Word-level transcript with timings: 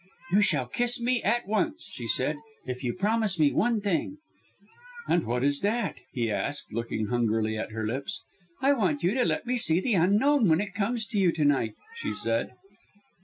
"You 0.31 0.41
shall 0.41 0.65
kiss 0.65 0.99
me 0.99 1.21
at 1.21 1.47
once," 1.47 1.83
she 1.83 2.07
said, 2.07 2.37
"if 2.65 2.83
you 2.83 2.91
promise 2.91 3.37
me 3.39 3.53
one 3.53 3.81
thing." 3.81 4.17
"And 5.07 5.27
what 5.27 5.43
is 5.43 5.61
that?" 5.61 5.97
he 6.11 6.31
asked, 6.31 6.73
looking 6.73 7.09
hungrily 7.09 7.55
at 7.55 7.69
her 7.71 7.85
lips. 7.85 8.19
"I 8.63 8.73
want 8.73 9.03
you 9.03 9.13
to 9.13 9.23
let 9.23 9.45
me 9.45 9.57
see 9.57 9.79
the 9.79 9.93
Unknown 9.93 10.49
when 10.49 10.59
it 10.59 10.73
comes 10.73 11.05
to 11.05 11.19
you 11.19 11.31
to 11.33 11.45
night," 11.45 11.75
she 11.97 12.15
said. 12.15 12.53